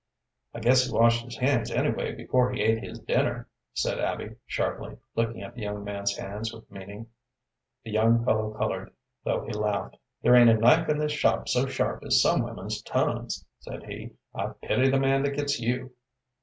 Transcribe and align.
"I 0.55 0.61
guess 0.61 0.83
he 0.87 0.91
washed 0.91 1.25
his 1.25 1.37
hands, 1.37 1.69
anyway, 1.69 2.15
before 2.15 2.51
he 2.51 2.59
ate 2.61 2.83
his 2.83 2.97
dinner," 2.97 3.47
said 3.75 3.99
Abby, 3.99 4.35
sharply, 4.47 4.97
looking 5.15 5.43
at 5.43 5.53
the 5.53 5.61
young 5.61 5.83
man's 5.83 6.17
hands 6.17 6.51
with 6.51 6.71
meaning. 6.71 7.05
The 7.83 7.91
young 7.91 8.25
fellow 8.25 8.51
colored, 8.51 8.93
though 9.25 9.45
he 9.45 9.53
laughed. 9.53 9.97
"There 10.23 10.33
ain't 10.33 10.49
a 10.49 10.55
knife 10.57 10.89
in 10.89 10.97
this 10.97 11.11
shop 11.11 11.47
so 11.49 11.67
sharp 11.67 12.03
as 12.03 12.19
some 12.19 12.41
women's 12.41 12.81
tongues," 12.81 13.45
said 13.59 13.83
he. 13.85 14.13
"I 14.33 14.53
pity 14.63 14.89
the 14.89 14.97
man 14.99 15.21
that 15.21 15.35
gets 15.35 15.59
you." 15.59 15.91